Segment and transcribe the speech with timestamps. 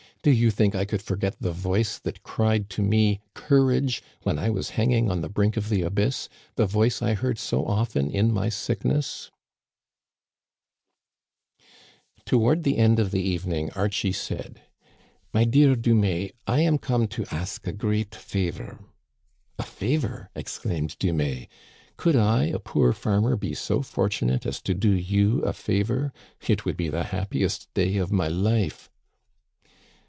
[0.23, 4.03] "Do you think I could forget the voice that cried to me * Courage!
[4.13, 7.65] * when I was hanging on the brink of the abyss— the voice I heard so
[7.65, 9.31] often in my sickness?
[10.75, 14.61] *' Toward the end of the evening Archie said:
[15.33, 18.77] "My dear Dumais, I am come to ask a great favor.""
[19.57, 21.47] A favor!" exclaimed Dumais."
[21.97, 26.13] Could I, a poor farmer, be so fortunate as to do you a favor?
[26.47, 28.87] It would be the happiest day of my life."